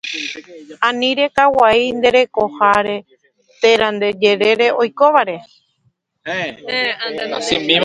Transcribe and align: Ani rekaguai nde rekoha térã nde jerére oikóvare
Ani 0.87 1.09
rekaguai 1.19 1.85
nde 1.97 2.09
rekoha 2.17 2.71
térã 3.61 3.87
nde 3.95 4.07
jerére 4.21 4.67
oikóvare 4.81 5.37